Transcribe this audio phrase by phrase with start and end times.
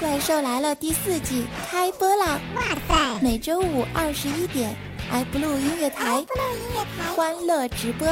[0.00, 2.40] 怪兽来了第四季开播啦！
[2.56, 4.74] 哇塞，每周五二十一点
[5.12, 6.24] ，iBlue 音乐台，
[7.14, 8.08] 欢乐直播。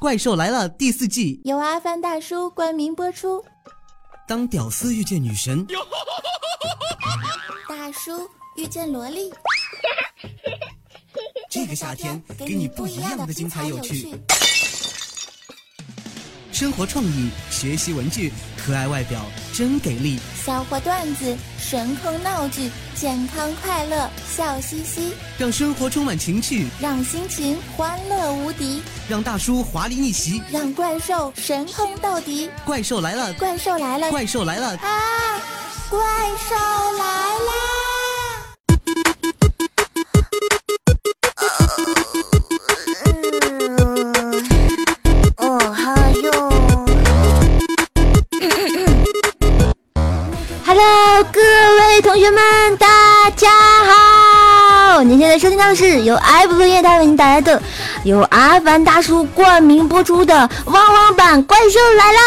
[0.00, 3.44] 怪兽来了第四季，由阿凡大叔冠名播出。
[4.26, 5.66] 当屌丝遇见女神，
[7.68, 9.30] 大叔遇见萝莉，
[11.50, 14.18] 这个夏天给你不一样的精彩有趣。
[16.60, 19.22] 生活创意，学习文具，可爱外表
[19.54, 20.18] 真给力。
[20.44, 32.50] 笑话段子，神坑闹剧，健康快乐笑嘻嘻，让生活充满情趣，让心情欢乐无敌，让大叔华丽逆袭，让怪兽神坑到底。
[32.66, 33.32] 怪兽来了！
[33.32, 34.10] 怪兽来了！
[34.10, 34.76] 怪兽来了！
[34.76, 35.40] 啊！
[35.88, 35.98] 怪
[36.46, 36.89] 兽
[55.80, 57.58] 是由爱普音乐台为你带来的，
[58.04, 60.34] 由阿凡大叔冠名播出的
[60.66, 62.20] 《汪汪版怪兽来啦》。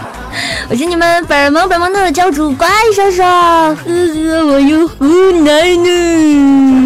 [0.70, 5.04] 我是你们本萌本萌的教主怪兽兽，呵呵，我又湖
[5.44, 6.85] 南呢。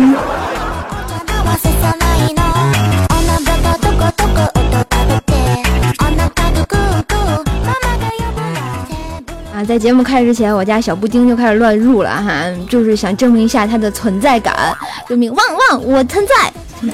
[9.71, 14.77] 在节目开始之前，我家小布丁就开始乱入了哈，就是想证明一下他的存在感，
[15.09, 16.53] 证明旺旺我存在。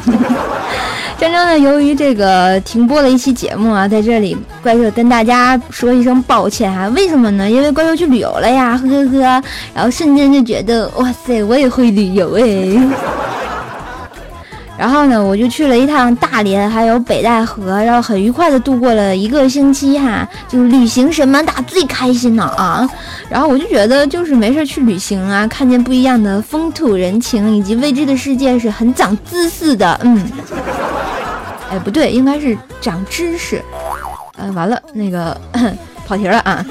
[1.18, 6.86] 真正呢，由于这个停播了一期节目啊，在这里怪兽跟大家说一声抱歉哈。
[6.88, 7.50] 为什么呢？
[7.50, 9.42] 因为怪兽去旅游了呀，呵呵呵。
[9.72, 13.25] 然后瞬间就觉得，哇塞，我也会旅游哎。
[14.78, 20.28] 然后呢，我就去了一趟大连，还有北戴河，然后很愉快的度过了一个星期哈。
[20.48, 22.88] 就是旅行什么打最开心呢啊？
[23.28, 29.98] 然后我就觉得，就是没事去旅行啊，看见不一样的风土人情以及未知的世界是很长姿势的。
[30.02, 30.22] 嗯，
[31.70, 33.64] 哎，不对，应该是长知识。
[34.36, 35.34] 嗯，完了，那个
[36.06, 36.64] 跑题了啊。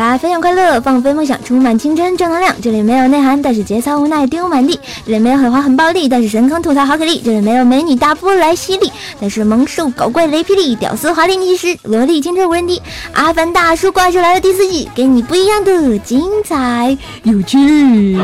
[0.00, 2.54] 啦，分享快乐，放飞梦想，充满青春正能量。
[2.62, 4.80] 这里没有内涵，但是节操无奈丢满地。
[5.04, 7.20] 这里没有狠话很暴力，但是神坑吐槽好给力。
[7.22, 8.90] 这里没有美女大波来犀利，
[9.20, 12.80] 但是萌兽搞怪雷霹雳，屌丝华丽逆袭，萝莉青春无人敌。
[13.12, 18.16] 阿凡大叔怪兽来了第四季，给你不一样的精彩有趣。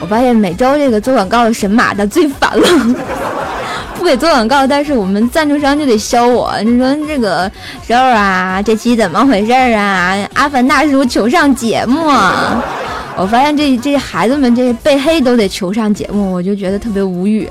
[0.00, 2.68] 我发现每周这个做广告的神马的最烦了。
[4.08, 6.52] 得做广告，但是我们赞助商就得削我。
[6.62, 7.50] 你说这个
[7.86, 10.16] 时候啊，这期怎么回事啊？
[10.34, 12.06] 阿凡大叔求上节目，
[13.16, 17.48] 我发现这这孩子们这被黑都得求上节目，我就觉得特别无语。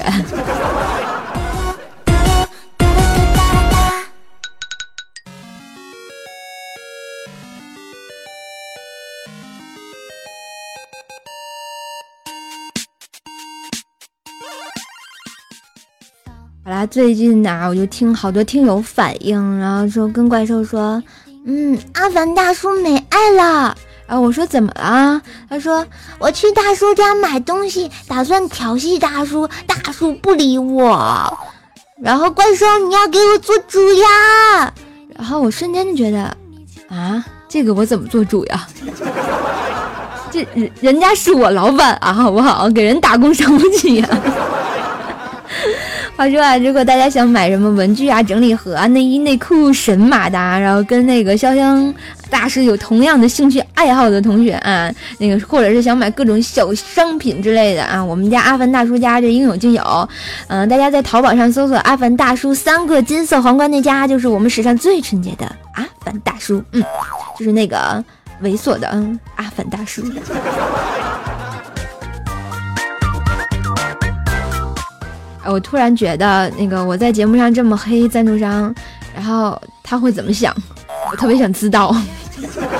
[16.89, 21.01] 最近呢，我就听好多听友反映，然后说跟怪兽说，
[21.45, 23.75] 嗯，阿凡大叔没爱了。
[24.07, 25.21] 然后我说怎么了？
[25.49, 25.85] 他说
[26.17, 31.37] 我去大叔家买东西，打算调戏大叔，大叔不理我。
[32.01, 34.73] 然后怪兽你要给我做主呀！
[35.15, 36.35] 然后我瞬间就觉得，
[36.89, 38.67] 啊，这个我怎么做主呀？
[40.31, 42.69] 这人人家是我老板啊，好不好？
[42.69, 44.09] 给人打工伤不起呀。
[46.17, 51.93] 话说啊，如果大家想买什么文具啊、整理盒啊、内衣内裤、神马的，然后跟那个潇湘
[52.27, 60.09] 大师有同样的兴趣爱好的同学啊，那个或者是想买各种小商品之类的啊，我们家阿凡大叔家这应有尽有。
[60.47, 66.63] 嗯，大家在淘宝上搜索“阿凡大叔”三个金色皇冠那家，就是我们史上最纯洁的阿凡大叔。
[66.71, 66.83] 嗯，
[67.37, 68.03] 就是那个
[68.41, 70.01] 猥琐的嗯阿凡大叔。
[75.51, 78.73] 我突然觉得，那个我在节目上这么黑赞助商，
[79.15, 80.53] 然后他会怎么想？
[81.11, 81.95] 我特别想知道。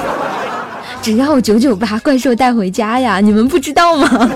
[1.02, 4.30] 只要九九八怪兽带回家呀，你们不知道吗？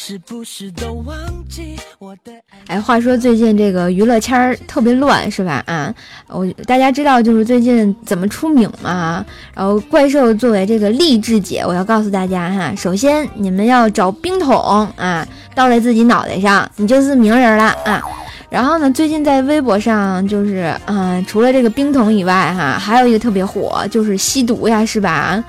[0.00, 1.16] 是不是都忘
[1.48, 2.30] 记我的
[2.68, 5.60] 哎，话说最近这个娱乐圈特别乱，是吧？
[5.66, 5.92] 啊，
[6.28, 9.26] 我大家知道就是最近怎么出名吗？
[9.52, 18.00] 然后怪兽作为这个励志姐，我要告诉大家哈，首先你们要找冰桶啊，倒在自己脑袋上，你就是名人了啊。
[18.48, 25.42] 然后呢，最近在微博上就是嗯，除了这个冰桶以外哈，还有一个特别火，就是吸毒呀，是吧？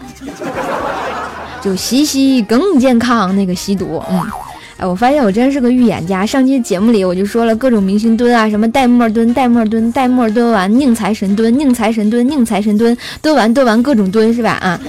[1.62, 3.36] 就吸吸更健康。
[3.36, 4.20] 那个吸毒，嗯，
[4.78, 6.26] 哎，我发现我真是个预言家。
[6.26, 14.52] 上期节目里我就说了各种明星蹲啊，什么戴墨蹲、戴墨蹲、戴墨蹲完宁财神蹲、宁财神蹲、宁财神蹲，蹲完蹲完各种蹲是吧？
[14.62, 14.80] 啊，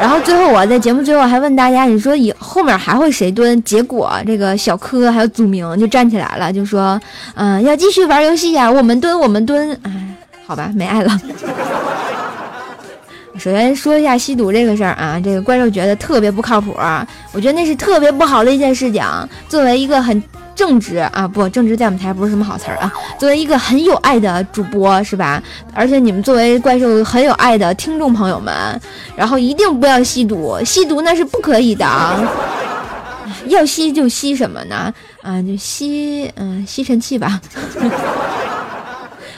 [0.00, 3.60] 然后最后我在节目最后还问大家，你说以后面还会谁蹲？
[3.64, 7.00] 结果这个小柯还有祖明就站起来了，就说，
[7.34, 11.20] 嗯，要继续玩游戏呀，我们蹲，我们蹲，哎，好吧，没爱了。
[13.36, 16.74] 首先说一下吸毒这个事儿啊，这个怪兽觉得特别不靠谱，
[17.32, 19.04] 我觉得那是特别不好的一件事情。
[19.48, 20.22] 作为一个很
[20.54, 22.92] 正直啊，不正直在我们台不是什么好词儿啊。
[23.18, 25.42] 作为一个很有爱的主播是吧？
[25.74, 28.80] 而且你们作为怪兽很有爱的听众朋友们，
[29.16, 32.22] 然后一定不要吸毒，吸毒那是不可以的啊。
[33.48, 34.94] 要吸就吸什么呢？
[35.22, 37.40] 啊，就吸嗯吸尘器吧。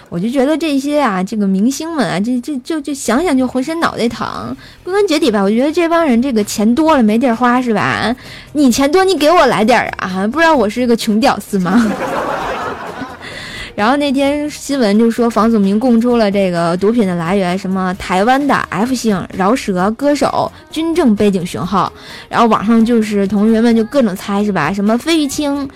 [0.08, 4.56] 我就觉得这些啊，这个明星们啊，这这就就想想就浑身脑袋疼。
[4.84, 8.14] 归根结底吧，我觉得这帮人这个钱多了没地儿花是吧？
[8.52, 10.26] 你钱多，你给我来点儿啊！
[10.28, 11.84] 不知道我是个穷屌丝吗？
[13.74, 21.92] 然后那天新闻就说房祖名供出了这个毒品的来源，什么台湾的 F 姓饶舌歌手，军政背景雄厚。
[22.30, 24.72] 然后网上就是同学们就各种猜是吧？
[24.72, 25.68] 什么费玉清。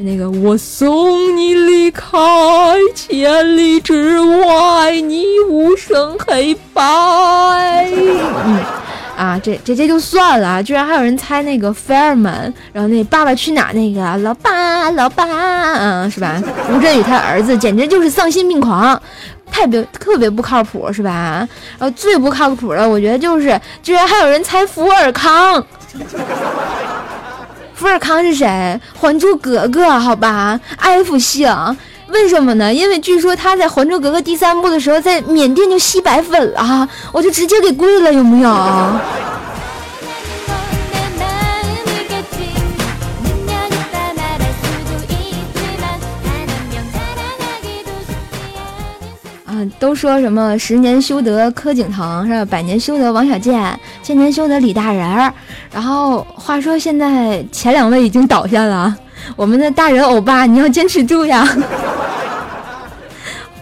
[0.00, 2.06] 那个我送你离开
[2.94, 6.82] 千里之外，你无声黑白。
[8.44, 8.60] 嗯
[9.16, 15.24] 啊，这这这就算了，居然还有人猜那个费尔曼，然后那《爸爸去哪》那个老爸老爸，
[15.74, 16.40] 嗯，是吧？
[16.72, 19.02] 吴镇宇他儿子简直就是丧心病狂，
[19.50, 21.48] 太别特别不靠谱，是吧？
[21.76, 25.66] 然后最不靠谱的，我觉得就是居然还有人猜福尔康。
[27.78, 28.44] 福尔康是谁？
[29.00, 31.48] 《还珠格格》好吧，F 姓，
[32.08, 32.74] 为什么呢？
[32.74, 38.50] 因为据说他在《还珠格格》第三部的时候，在缅甸就吸白粉了，我就直接给跪了，有没有？
[49.78, 52.44] 都说什么十年修得柯景腾是吧？
[52.44, 55.32] 百年修得王小贱，千年修得李大人儿。
[55.72, 58.94] 然后话说现在前两位已经倒下了，
[59.36, 61.46] 我们的大人欧巴你要坚持住呀。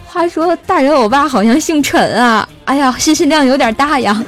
[0.05, 4.23] 话说大人欧巴好像姓陈啊，哎呀，信息量有点大呀。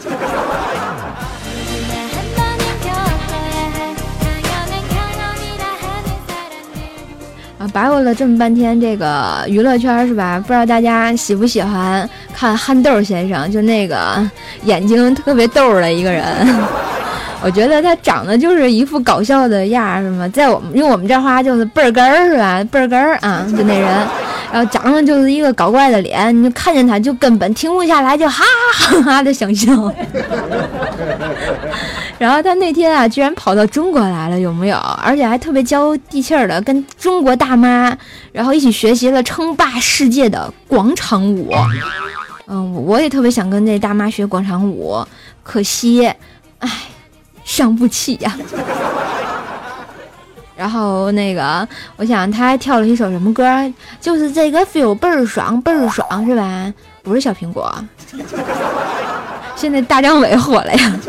[7.71, 10.39] 白活了这么半天，这个娱乐圈是吧？
[10.39, 14.21] 不知道大家喜不喜欢看憨豆先生，就那个
[14.63, 16.23] 眼睛特别逗的一个人。
[17.41, 20.27] 我觉得他长得就是一副搞笑的样儿，是吗？
[20.29, 22.61] 在我们用我们这话就是倍儿哏儿，是吧？
[22.69, 23.87] 倍儿哏儿啊，就那人。
[24.51, 28.43] 然后长得就是一个搞怪的脸，你就看见他就根本停不下来，就哈
[28.73, 29.71] 哈哈的想笑。
[32.19, 34.77] 然后他那天啊，居然跑到中国来了，有没有？
[35.01, 35.77] 而且还特别接
[36.09, 37.97] 地气儿的，跟中国大妈，
[38.33, 41.55] 然后一起学习了称霸世界的广场舞。
[42.47, 45.01] 嗯，我也特别想跟那大妈学广场舞，
[45.43, 46.11] 可惜，
[46.59, 46.69] 唉，
[47.45, 48.37] 伤不起呀。
[50.57, 53.45] 然后那个，我想他还跳了一首什么歌？
[54.01, 56.73] 就是这个 feel 倍儿爽，倍儿爽，是吧？
[57.01, 57.73] 不是小苹果，
[59.55, 60.99] 现在大张伟火了呀。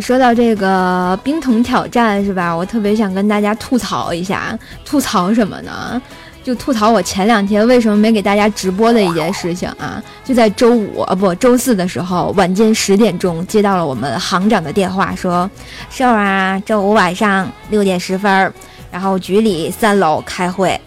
[0.00, 2.54] 说到这个冰桶挑战，是吧？
[2.54, 6.00] 我特别想跟大家吐槽一下，吐槽什么呢？
[6.44, 10.00] 就吐槽我前两天为什么没给大家直播的一件事情啊！
[10.24, 15.50] 就在周五啊不周四的时候，晚间十点钟接到了我们行长的电话，说
[15.90, 18.52] ：“瘦啊，周五晚上六点十分，
[18.92, 20.80] 然后局里三楼开会。”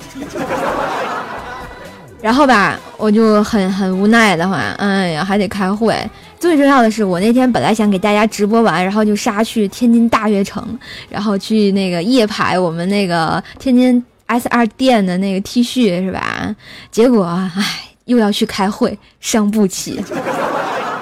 [2.22, 5.96] 然后吧，我就很很无奈的话，哎呀，还得开会。
[6.40, 10.64] 最重要的是，我那天本来想给大家直播完，然后就杀去天津大悦城，
[11.10, 14.04] 然后去那个夜排我们那个天津。
[14.32, 16.56] S R 店的那个 T 恤是吧？
[16.92, 17.64] 结果唉，
[18.06, 20.00] 又要去开会，伤不起，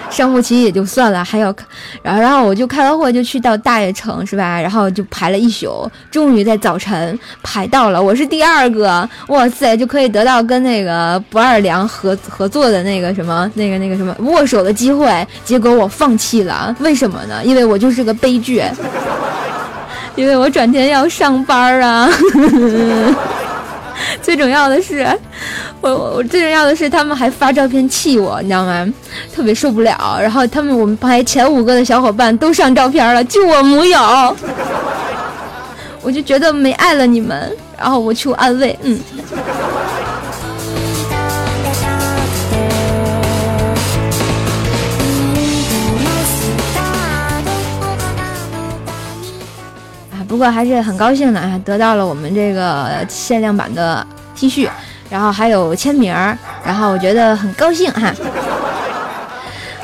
[0.10, 1.54] 伤不起也就算了，还要，
[2.02, 4.60] 然后然后我就开完会就去到大悦城是吧？
[4.62, 17.44] 然后就排了一宿，终于在早晨排到了，我是第二个，哇塞，就可以得到跟那个不二良合合作的那个什么那个那个什么握手的机会，结果我放弃了，为什么呢？
[17.44, 18.64] 因为我就是个悲剧。
[20.16, 22.10] 因为我转天要上班啊，
[24.20, 25.08] 最重要的是，
[25.82, 28.88] 我我最重要的是他们还发照片气我，你知道吗？
[29.34, 30.18] 特别受不了。
[30.20, 34.00] 然后他们我们排前五个的小伙伴都上照片了，就我没有。
[36.02, 39.00] 我就觉得没爱了你们，然后我求安慰，嗯。
[50.28, 54.06] 不过还是很高兴的啊，得到了我们这个限量版的
[54.36, 54.70] T 恤，
[55.10, 58.14] 然后还有签名儿，然后我觉得很高兴哈。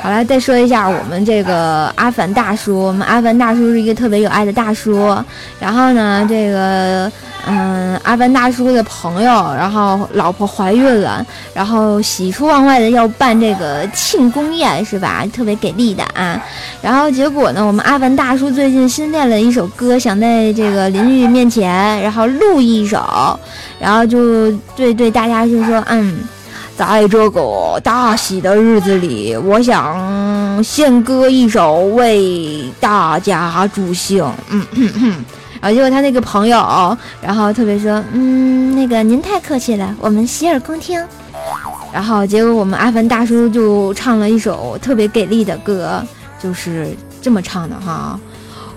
[0.04, 5.16] 好了，再说一下我们这个阿凡大叔，我们阿凡大叔是一个特别有爱的大叔，
[5.58, 7.10] 然后呢，这个。
[7.46, 15.26] 嗯，阿凡大叔的朋友，然后老婆怀孕了，然后喜出望外的要办这个庆功宴，是吧？
[15.30, 16.42] 特别给力的啊！
[16.80, 23.38] 然后结果呢，我们阿凡大叔最近新练了一首歌，想在这个邻居面前，然后录一首，
[23.78, 26.16] 然后就对对大家就说，嗯，
[26.76, 35.24] 在这个大喜的日子里，我想献歌一首为大家助兴，嗯哼哼。
[35.60, 35.70] 啊！
[35.70, 41.02] 结果他那个朋友，然后特别说，嗯，那个您太客气了，我们洗耳恭听。
[41.90, 46.04] 然后结果我们阿凡大叔就唱了一首特别给力的歌，
[46.42, 48.20] 就是这么唱的哈：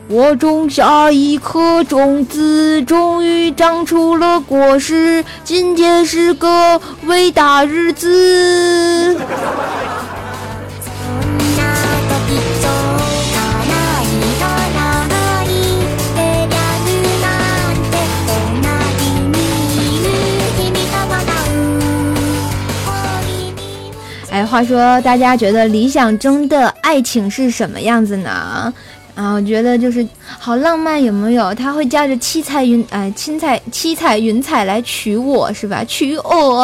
[0.10, 9.18] 我种下一颗种子，终于长出了果实，今天是个伟大日子。
[24.30, 28.72] 哎，话说大家觉得理想中的爱情是什么样子呢？
[29.18, 30.08] 啊，我觉得就是
[30.38, 31.52] 好浪漫，有没有？
[31.56, 35.84] 他会驾着七彩云，哎，七彩七彩云彩来娶我，是吧？
[35.86, 36.64] 娶我，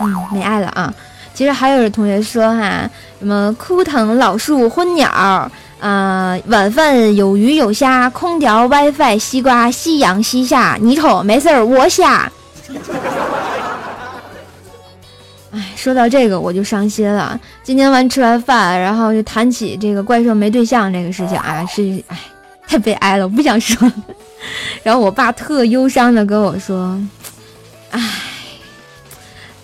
[0.00, 0.92] 嗯，没爱了啊。
[1.34, 5.10] 其实还有同学说哈，什么枯藤老树昏鸟，
[5.78, 12.32] 啊，晚饭有鱼有虾，空调 WiFi 西瓜夕阳西下，你瞅没事儿我瞎。
[15.50, 17.38] 哎，说到这个我就伤心了。
[17.62, 22.18] 今天完吃完饭，然后就谈起这个怪兽没对象这个事情啊，是哎，
[22.66, 23.90] 太悲哀了，我不想说。
[24.84, 27.00] 然后我爸特忧伤的跟我说
[27.90, 28.00] ：“哎，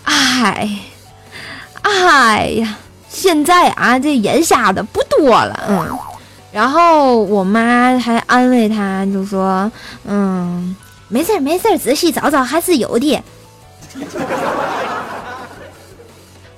[0.04, 0.78] 哎，
[1.82, 2.76] 哎呀，
[3.08, 5.98] 现在啊，这眼瞎的不多了。”嗯，
[6.50, 9.70] 然后我妈还安慰他，就说
[10.08, 10.74] ：“嗯，
[11.08, 13.22] 没事儿没事儿，仔细找找还是有的。”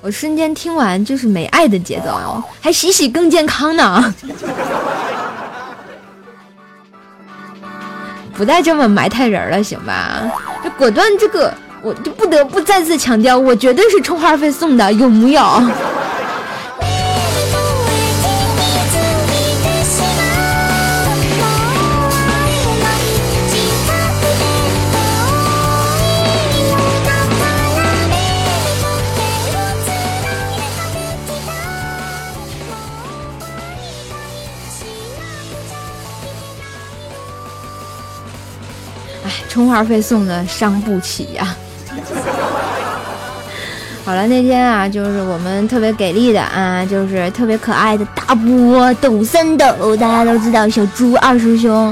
[0.07, 4.15] 我瞬间听完就是没爱的节奏，还洗洗更健康呢。
[8.33, 10.21] 不带这么埋汰人了，行吧？
[10.63, 15.41] 就果断，这个我就不得不再次强调，我绝对是充话费送的，有木有？
[39.57, 41.55] 充话费送的伤不起呀！
[44.05, 51.85] 好了，那天啊，就是我们特别给力的啊，就是特别可爱的大波抖三抖，大家都知道小猪二师兄，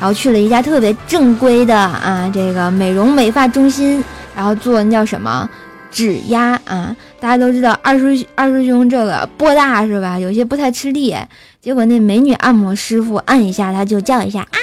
[0.00, 4.02] 然后去了一家特别正规的啊，这个美容美发中心，
[4.34, 5.48] 然后做那叫什么
[5.92, 10.18] 指压啊，大家都知道二师二师兄这个波大是吧？
[10.18, 11.14] 有些不太吃力，
[11.60, 14.58] 结果那美女按摩师傅按一下他就叫一下啊，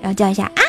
[0.00, 0.62] 然后叫一下啊。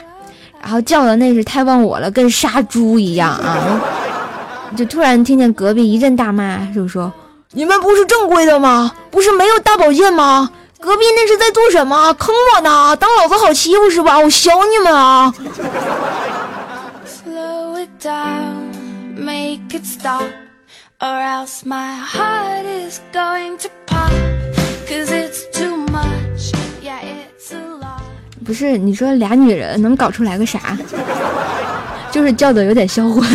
[0.65, 3.79] 然后叫的那是太忘我了，跟杀猪一样啊！
[4.75, 7.13] 就突然听见隔壁一阵大骂，就说
[7.53, 8.91] ：“你们不是正规的吗？
[9.11, 10.49] 不是没有大保健吗？
[10.79, 12.11] 隔壁那是在做什么？
[12.15, 12.95] 坑我呢？
[12.95, 14.17] 当老子好欺负是吧？
[14.17, 15.31] 我削你们啊！”
[28.45, 30.77] 不是你说俩女人能搞出来个啥？
[32.11, 33.27] 就是叫的有点销魂，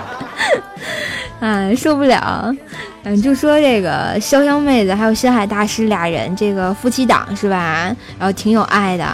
[1.40, 2.54] 哎，受不了。
[3.02, 7.94] 嗯，就说这个潇湘妹子还有星海大师俩人，这个夫妻档是吧？
[8.18, 9.04] 然后挺有爱的。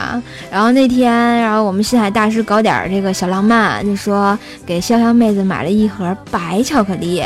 [0.51, 7.25] 然后那天，然后我们星海大师搞点这个小浪漫，就说给潇湘妹子买了一盒白巧克力。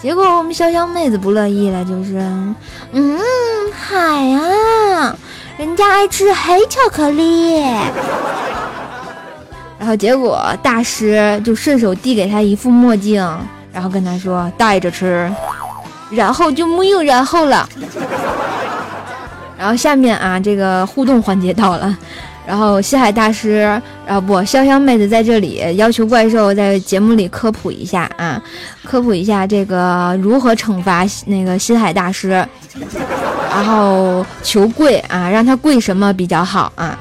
[0.00, 2.18] 结果我们潇湘妹子不乐意了，就是，
[2.92, 3.18] 嗯，
[3.72, 5.16] 海啊。
[5.60, 7.60] 人家爱吃黑巧克力，
[9.78, 13.22] 然后结果大师就顺手递给他一副墨镜，
[13.70, 15.30] 然后跟他说戴着吃，
[16.08, 17.68] 然后就没有然后了。
[19.58, 21.94] 然后下面啊，这个互动环节到了，
[22.46, 23.60] 然后西海大师，
[24.06, 28.42] 然后不，潇湘妹子在这里要求怪兽在节目里科普一下啊，
[28.82, 32.42] 科普一下这个如何惩罚那个西海大师，
[33.50, 36.96] 然后求跪啊，让他跪什么比较好啊？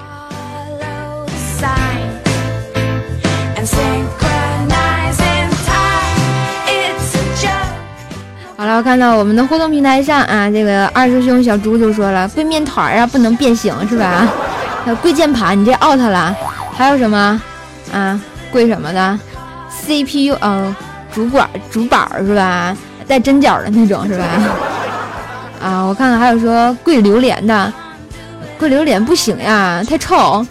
[8.57, 14.27] 好了，我看到我们的互动平台上啊，这个二师兄小猪就说了，跪面团啊，不能变形是吧？
[15.01, 16.35] 跪键盘，你这 out 了。
[16.75, 17.41] 还有什么
[17.93, 18.19] 啊？
[18.51, 19.17] 跪什么的
[19.69, 20.75] ？CPU 哦，
[21.13, 22.75] 主管主板是吧？
[23.07, 24.25] 带针脚的那种是吧？
[25.61, 27.71] 啊，我看看还有说跪榴莲的，
[28.57, 30.45] 跪榴莲不行呀，太臭。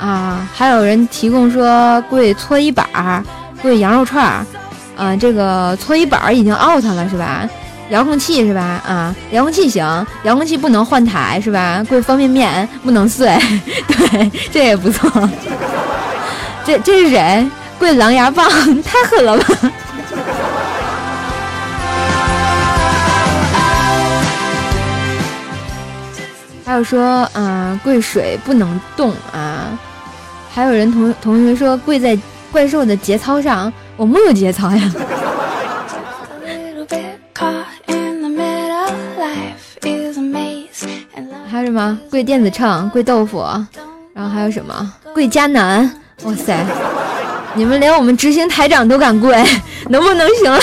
[0.00, 2.86] 啊，还有人提供说跪搓衣板，
[3.62, 4.44] 跪羊肉串，
[4.96, 7.48] 啊，这个搓衣板已经 out 了是吧？
[7.90, 8.82] 遥控器是吧？
[8.86, 11.84] 啊，遥控器行，遥控器不能换台是吧？
[11.88, 13.38] 跪方便面不能碎，
[13.86, 15.10] 对，这也不错。
[16.64, 17.46] 这这是谁？
[17.78, 18.48] 跪狼牙棒，
[18.82, 19.44] 太狠了吧！
[26.72, 29.78] 还有说，嗯，跪水不能动啊。
[30.50, 32.18] 还有人同同学说跪在
[32.50, 34.92] 怪兽的节操上，我没有节操呀。
[41.46, 43.44] 还有什么跪电子秤、跪豆腐，
[44.14, 45.84] 然后还有什么跪迦南？
[46.24, 46.64] 哇塞，
[47.52, 49.44] 你们连我们执行台长都敢跪，
[49.90, 50.58] 能不能行？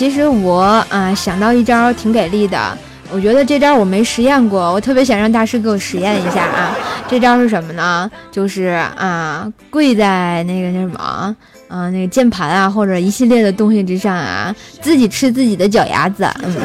[0.00, 2.78] 其实我啊想到一招挺给力的。
[3.12, 6.74] 我觉得这招我没实验过，我特别想让大师给我实验一下啊！
[7.06, 8.10] 这招是什么呢？
[8.32, 11.36] 就是啊，跪在那个那什么
[11.68, 16.56] 啊，那个键盘啊，或者一系列的东西之上啊，自己吃自己的脚丫子，嗯。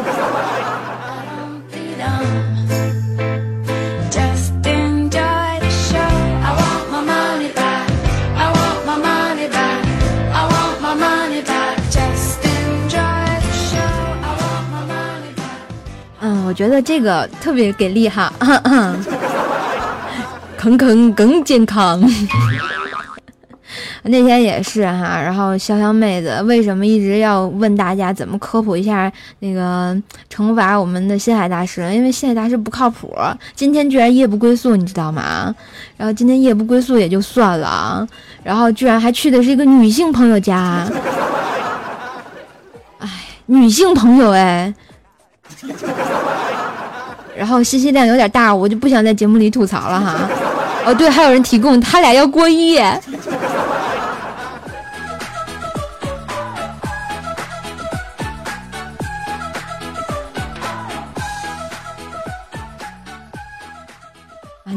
[16.55, 18.31] 觉得这个特别给力哈，
[20.57, 22.01] 坑坑更健康。
[24.07, 29.99] 那天也是哈，然后潇潇妹子为什么一直要问大家怎么科普一下那个
[30.31, 31.81] 惩罚我们的星海大师？
[31.91, 33.11] 因为星海大师不靠谱，
[33.55, 35.53] 今天居然夜不归宿，你知道吗？
[35.97, 38.07] 然后今天夜不归宿也就算了啊，
[38.43, 40.87] 然后居然还去的是一个女性朋友家，
[42.99, 43.09] 哎，
[43.47, 44.71] 女性朋友哎。
[47.37, 50.29] 然后信息量有点大，我就不想在节目里吐槽了哈。
[50.85, 52.79] 哦，对，还有人提供，他俩要过夜。
[52.81, 53.01] 啊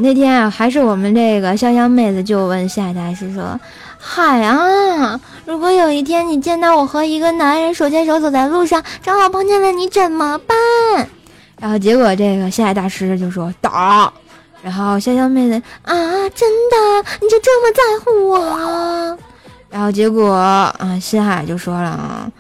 [0.00, 3.58] 那天啊，还是我们这个潇湘妹子就问夏大师说
[3.98, 11.08] ：“海啊，如果有一天你见到我和一个男人手牵手走在路上，正好碰见了你，怎么办？”
[11.58, 14.12] 然后结果这个西海大师就说打，
[14.62, 15.94] 然后潇潇妹子啊，
[16.34, 16.76] 真的
[17.20, 19.18] 你就这么在乎我？
[19.68, 22.30] 然后结果啊，西海就说了啊，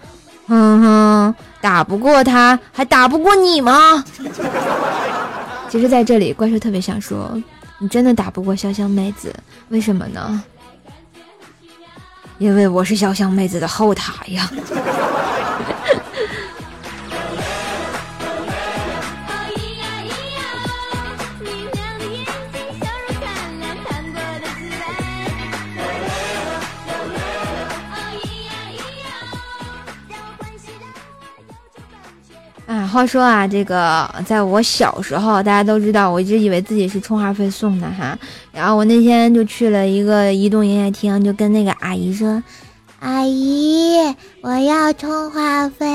[0.46, 4.02] 哼哼，打不过他，还打不过你吗？
[5.68, 7.30] 其实在这里，怪兽特别想说，
[7.78, 9.34] 你真的打不过潇湘妹子，
[9.68, 10.42] 为什么呢？
[12.38, 14.48] 因为我是潇湘妹子的后台呀。
[32.98, 38.18] 话说啊，这个在我小时候，大家都知道，我一直以为自己是充话费送的哈。
[38.50, 42.42] 然后我那天就去了一个移动营业厅，就跟那个阿姨说
[42.98, 43.94] ：“阿姨，
[44.40, 45.86] 我要充话费。”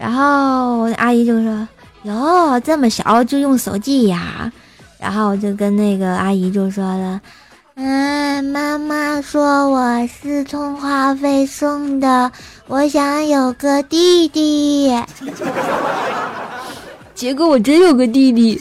[0.00, 1.68] 然后阿姨就说
[2.04, 4.50] ：“哟，这么小就用手机呀？”
[4.98, 7.20] 然后我就跟那个阿姨就说了。
[7.80, 12.32] 嗯，妈妈说我是充话费送的，
[12.66, 14.92] 我想有个弟弟。
[17.14, 18.60] 结果我真有个弟弟。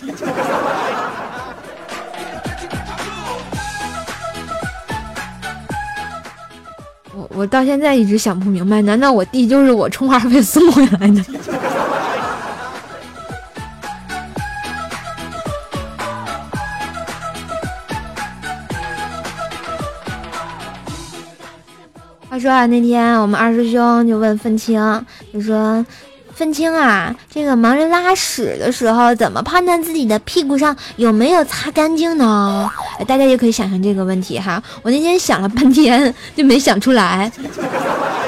[7.15, 11.23] 我我到现在一直想不明白，难道我弟就是我充话费送回来的？
[22.47, 25.85] 说啊，那天我们二师兄就问愤青，就说
[26.33, 32.71] ：“愤青啊，这个盲人拉屎的时候，怎么判断自己的屁股上有没有擦干净呢？”
[33.05, 34.63] 大家也可以想象这个问题哈。
[34.81, 37.29] 我那天想了半天就没想出来。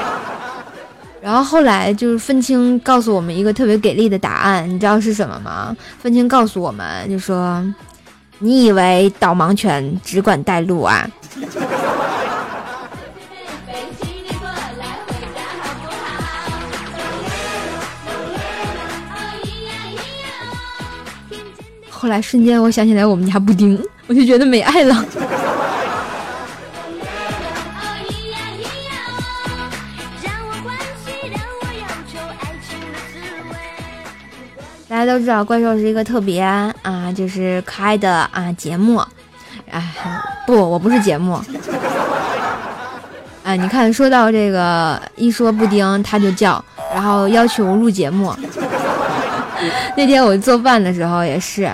[1.22, 5.74] 然后后来就是愤青告诉我们一个特别给力的答案，你知道是什么吗？
[5.98, 7.64] 愤青告诉我们就说
[8.40, 11.08] ：“你以为导盲犬只管带路啊？”
[21.90, 25.04] 后来瞬间我想起来我们家布丁， 我就觉得没爱了。
[34.88, 39.00] 大家都知道怪兽是一个特别啊，就是可爱的啊节目。
[39.70, 39.94] 哎，
[40.46, 41.40] 不，我不是节目。
[43.44, 48.34] 哎，你看，说到这个，一说布丁他就叫，然后要求录节目。
[49.96, 51.70] 那天我做饭的时候也是，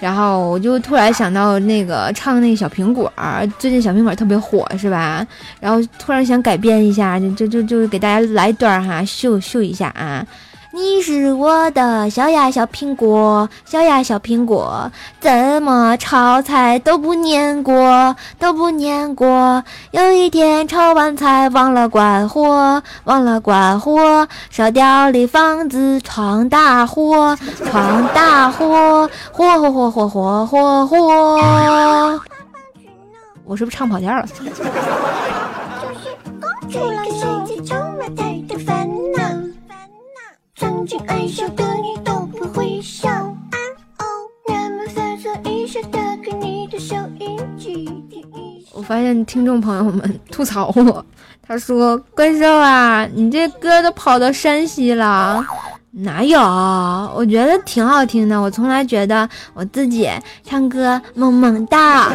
[0.00, 3.12] 然后我就突然想到那个唱那个小苹果，
[3.58, 5.26] 最近小苹果特别火，是吧？
[5.60, 10.24] 然后突然想改编一下，就就就就给大家来一段哈，秀秀一下啊。
[10.72, 19.64] 你是我的小呀小苹果，小呀小苹果，怎么炒菜都不粘锅，都不粘锅。
[19.90, 32.20] 有一天炒完菜忘了关火，忘了关火，烧掉了房子闯大祸，闯大祸，火火火火火火火。
[33.44, 34.24] 我是不是唱跑调了？
[41.20, 43.10] 曾经爱笑的你都不会笑。
[48.72, 51.04] 我发现听众朋友们吐槽我，
[51.46, 55.44] 他说：“怪兽啊，你这歌都跑到山西了，
[55.90, 56.40] 哪有？
[57.14, 60.08] 我觉得挺好听的，我从来觉得我自己
[60.42, 62.10] 唱歌萌萌哒。”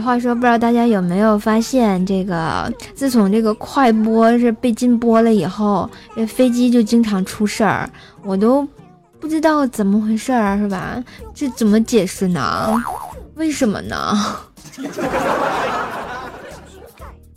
[0.00, 7.88] 话说，不知道大家有没有发现，这个自从这个快播是被禁播了以后，这飞机就经常出事儿，
[8.24, 8.66] 我都
[9.18, 11.02] 不知道怎么回事儿，是吧？
[11.34, 12.74] 这怎么解释呢？
[13.34, 14.16] 为什么呢？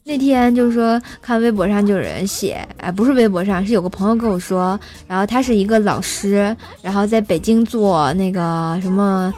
[0.06, 9.34] 那天就是说，看微博上就有人写，哎，不是微博上，是有个朋友跟我说，然后他是一个老师，然后在北京做那个什么，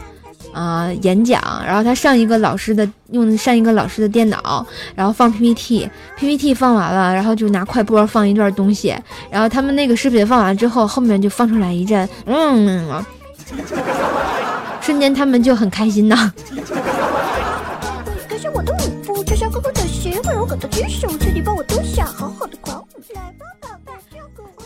[0.56, 4.66] 呃，演讲，然后他上一个老师的用上一个老师的电脑，
[4.96, 8.96] 然后放 PPT，PPT 放完了，然后就拿快播放一段东西，
[9.30, 13.04] 然后他们那个视频放完之后，后面就放出来一阵，嗯，
[14.80, 16.32] 瞬间他们就很开心呐。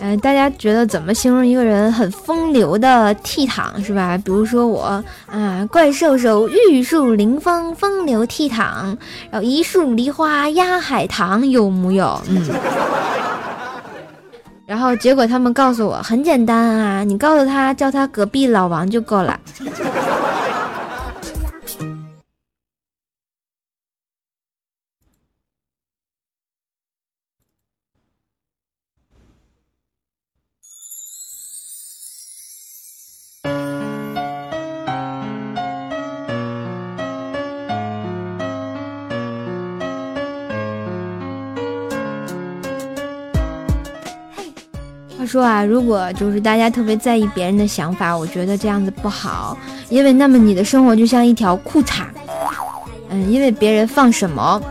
[0.01, 4.17] 哎，大家觉得怎么形容一个人很风流的倜傥是吧？
[4.17, 8.95] 比如说我啊，怪兽兽玉树临风，风流倜傥，
[9.29, 12.21] 然后一树梨花压海棠，有木有？
[12.29, 12.47] 嗯。
[14.65, 19.38] 然后结果他们告诉我很简单啊，你告诉他叫他隔壁老王就够了。
[45.39, 52.04] 说啊，如果就是大家特别在意别人的想法，我觉得这样子不好，因为那么你的生活就像一条裤衩，
[53.10, 54.62] 嗯，因为别人放什么，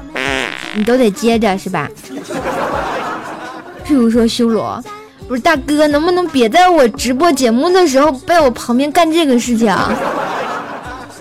[0.75, 1.89] 你都得接着，是吧？
[3.87, 4.79] 譬如说修罗，
[5.27, 9.75] 不是大哥，能不能别在我直播节目的时候在我旁边干这个事情？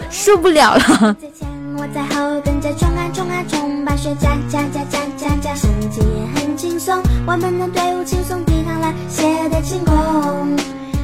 [0.09, 1.15] 受不了了。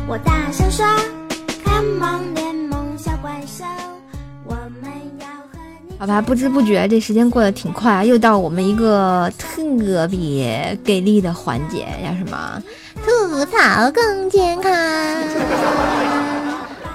[0.08, 0.86] 我大声说
[5.98, 12.62] 好吧，不知不觉这时间过得挺快，又到我们一个特别给力的环节，叫什么？
[13.06, 14.72] 吐槽更健康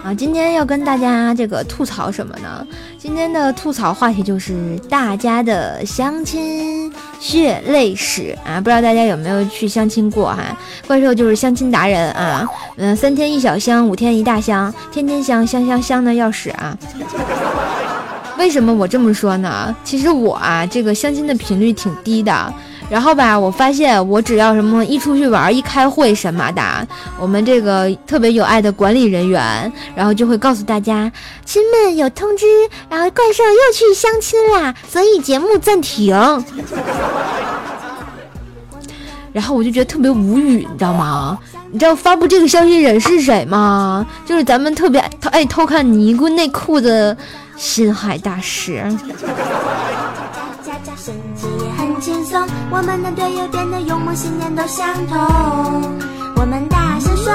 [0.05, 0.15] 啊！
[0.17, 2.67] 今天要跟大家这个吐槽什么呢？
[2.99, 6.88] 今天的吐槽话题就是大家的相亲
[7.21, 10.57] 血泪史啊，不知道大家有没有去相亲过哈？
[10.87, 16.77] 怪兽就是相亲达人啊，嗯，三天一小箱，五天一大箱，天天香香香香的要死啊！
[18.39, 19.75] 为什么我这么说呢？
[19.85, 22.55] 其实我啊，这个相亲的频率挺低的。
[22.89, 26.63] 然后吧，我发现我只要什么一出去玩、一开会什么的，
[27.21, 31.13] 我们这个特别有爱的管理人员，然后就会告诉大家，
[31.45, 32.47] 亲们有通知，
[32.89, 36.17] 然后怪兽又去相亲啦，所以节目暂停。
[39.33, 41.39] 然后我就觉得特别无语，你知道吗？
[41.71, 44.07] 你知道发布这个消息人是谁吗？
[44.25, 44.99] 就是咱们特别
[45.31, 47.15] 爱偷看尼姑内裤的
[47.59, 48.83] 心海大师。
[52.01, 55.19] 轻松，我们的队友变得幽默，信念都相同。
[56.37, 57.33] 我们大声说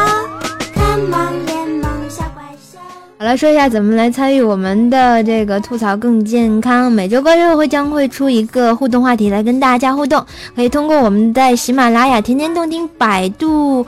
[0.74, 2.80] ，Come on，联盟小怪兽。
[3.20, 6.90] 好了，说一下怎么来参与我们的这个吐槽更健康。
[6.90, 13.86] 每周怪兽会将会出一个互动话题来跟大家互动，可以通过我们在喜马拉雅、天天动听、百度。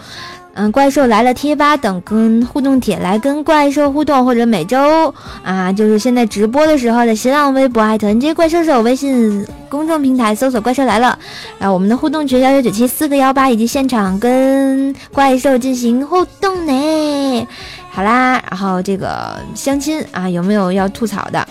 [0.58, 5.14] 嗯，怪兽来了贴吧等跟互动帖来跟怪兽互动，或者每周
[5.44, 11.20] 啊，就是现在直播的时候的新浪微博艾特 NJ 怪兽手，微信公众平台搜索怪兽来了，
[11.60, 17.48] 然后我们的互动群幺九九七四个幺八，以及现场跟怪兽进行互动呢。
[17.92, 21.46] 好啦，然后这个相亲啊，有没有要吐槽的？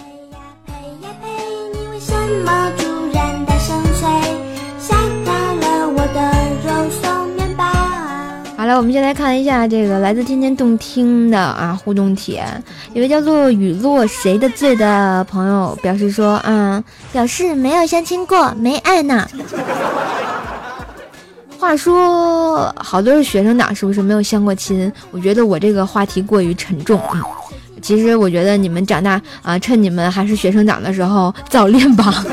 [0.67, 0.73] 陪
[1.07, 1.29] 呀陪
[1.79, 2.71] 你为什么
[8.65, 12.43] 好了，我们先来看一下这个来自天天动听的啊互动帖，
[12.95, 19.29] 一位叫做雨落谁的罪的朋友表示说，嗯，表示没有相亲过，没爱呢。
[21.61, 24.91] 话说，好多是学生党，是不是没有相过亲？
[25.11, 26.99] 我觉得我这个话题过于沉重。
[27.13, 27.23] 嗯，
[27.83, 32.25] 其实我觉得你们长大啊，趁你们还是学生党的时候早恋吧。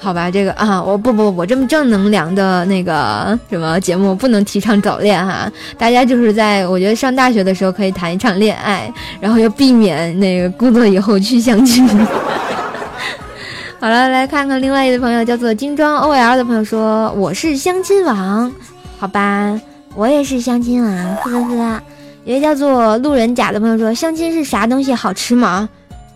[0.00, 5.50] 好吧，这个啊，我不不，我这么正能量的那个什么节目不能提倡早恋哈。
[5.76, 11.86] 大家就是在我觉得上大学的时候可以谈一场恋爱，然后要避免那个工作以后去相亲。
[13.80, 18.52] 好了，来看看另外一位朋友叫做精装 OL 的朋友说我是相亲王，
[18.98, 19.60] 好吧，
[19.94, 21.80] 我也是相亲王，呵呵呵。
[22.24, 25.68] 一位叫做路人甲的朋友说相亲是啥东西好吃吗？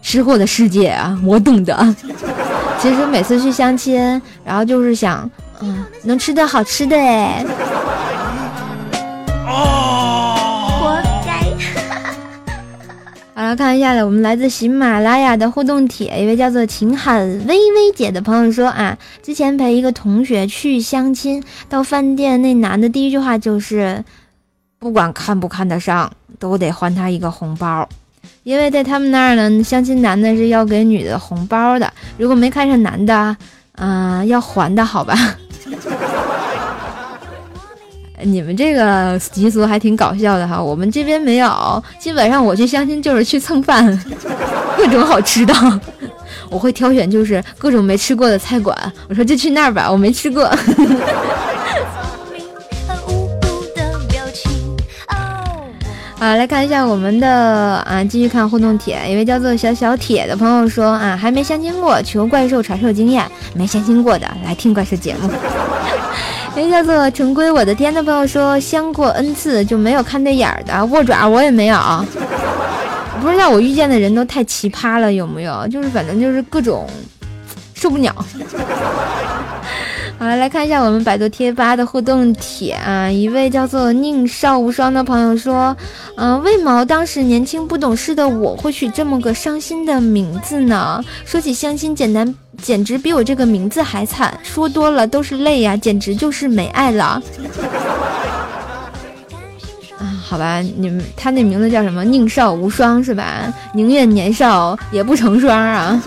[0.03, 1.95] 吃货的世界啊，我懂得。
[2.79, 5.31] 其实每次去相亲，然后就是想，
[5.61, 7.45] 嗯，能吃到好吃的哎。
[10.81, 11.43] 活该。
[13.35, 24.05] 好了，看一下了，我们来自喜马拉雅的互动帖，一位叫做秦喊微微姐的朋友说啊，之前陪一个同学去相亲，到饭店那男的第一句话就是，
[24.79, 27.89] 不管看不看得上，都得还他一个红包。
[28.43, 33.37] 因为在他们那儿呢，相亲男的是要给女的红包的，如果没看上男的，
[33.77, 35.17] 嗯，要还的好吧？
[38.25, 43.85] 你们这个习俗还挺搞笑的哈，我们这边没有，基本上我去相亲就是去蹭饭，
[44.77, 45.55] 各种好吃的，
[46.51, 48.77] 我会挑选就是各种没吃过的菜馆，
[49.09, 50.49] 我说就去那儿吧，我没吃过。
[56.23, 57.29] 啊，来看一下我们的
[57.85, 58.97] 啊，继续看互动帖。
[59.11, 63.29] 一位叫做小小铁的朋友说啊，还没相亲过，求怪兽传授经验。
[63.57, 65.29] 没相亲过的来听怪兽节目。
[66.55, 71.77] 一位叫做陈归我的天的朋友说，相过 n 次就没有看对眼的握爪，我也没有。
[73.21, 75.67] 不知道我遇见的人都太奇葩了，有没有？
[75.67, 76.89] 就是反正就是各种
[77.75, 78.15] 受不了。
[80.23, 83.11] 好，来看一下我们百度贴吧的互动帖啊！
[83.11, 85.77] 一位叫做宁少无双的朋友说
[86.15, 91.03] ：“嗯，为毛当时年轻不懂事的我会取这么个伤心的名字呢？
[91.25, 92.33] 说起相亲，简单
[92.63, 97.05] 简直比我这个名字还惨，说多了都是泪呀，简直就是没爱了。”
[99.99, 102.05] 啊，好吧，你们他那名字叫什么？
[102.05, 103.53] 宁少无双是吧？
[103.75, 106.01] 宁愿年少也不成双啊！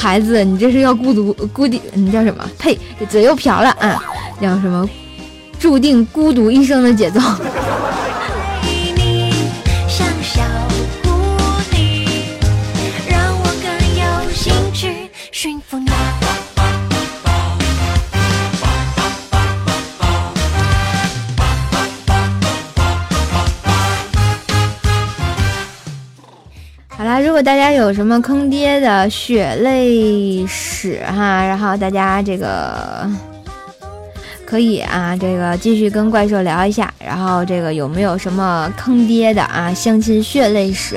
[0.00, 2.48] 孩子，你这是要孤独孤独，你叫什么？
[2.56, 4.00] 呸，嘴又瓢了啊！
[4.40, 4.88] 叫什么？
[5.58, 7.18] 注定孤独一生的节奏。
[27.38, 33.08] 果大家有什么坑爹的血泪史哈，然后大家这个
[34.44, 36.92] 可以啊，这个继续跟怪兽聊一下。
[36.98, 40.96] 然后这个有没有什么坑爹的啊相亲血泪史？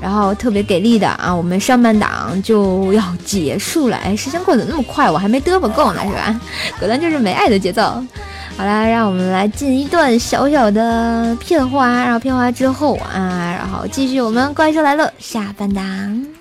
[0.00, 6.40] 然然后特别给力的啊，我们上半档就要结束了，哎，时间过得那么快，我还没嘚啵够呢，是吧？
[6.78, 8.00] 果然就是没爱的节奏。
[8.56, 16.35] 好啦，让我们来进一段小小的片花，然后片花之后啊，然后继续我们怪兽来了下半档。